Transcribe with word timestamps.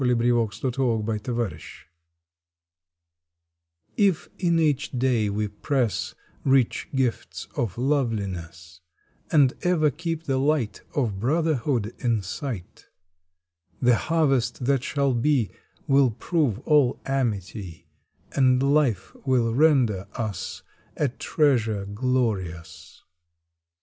April 0.03 0.15
Twenty 0.47 0.77
fourth 0.77 1.23
THE 1.23 1.31
HARVEST 1.31 1.85
TF 3.99 4.29
in 4.39 4.57
each 4.57 4.89
day 4.93 5.29
we 5.29 5.47
press 5.47 6.15
Rich 6.43 6.89
gifts 6.95 7.47
of 7.55 7.77
loveliness, 7.77 8.81
And 9.31 9.53
ever 9.61 9.91
keep 9.91 10.23
the 10.23 10.39
light 10.39 10.81
Of 10.95 11.19
Brotherhood 11.19 11.93
in 11.99 12.23
sight, 12.23 12.87
The 13.79 13.95
harvest 13.95 14.65
that 14.65 14.83
shall 14.83 15.13
be 15.13 15.51
Will 15.85 16.09
prove 16.09 16.57
all 16.61 16.99
amity, 17.05 17.85
And 18.31 18.63
life 18.73 19.15
will 19.23 19.53
render 19.53 20.07
us 20.15 20.63
A 20.97 21.09
treasure 21.09 21.85
glorious. 21.85 23.03